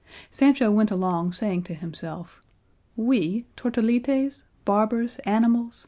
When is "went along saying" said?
0.71-1.61